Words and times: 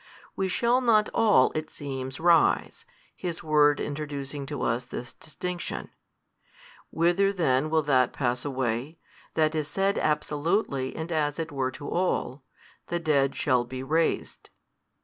We 0.35 0.47
shall 0.49 0.81
not 0.81 1.11
all, 1.13 1.51
it 1.53 1.69
seems, 1.69 2.19
rise; 2.19 2.85
his 3.15 3.43
word 3.43 3.79
introducing 3.79 4.47
to 4.47 4.63
us 4.63 4.83
this 4.85 5.13
distinction. 5.13 5.91
Whither 6.89 7.31
then 7.31 7.69
will 7.69 7.83
that 7.83 8.11
pass 8.11 8.43
away, 8.43 8.97
that 9.35 9.53
is 9.53 9.67
said 9.67 9.99
absolutely 9.99 10.95
and 10.95 11.11
as 11.11 11.37
it 11.37 11.51
were 11.51 11.69
to 11.73 11.87
all, 11.87 12.43
The 12.87 12.97
dead 12.97 13.35
shall 13.35 13.63
be 13.63 13.83
raised? 13.83 14.49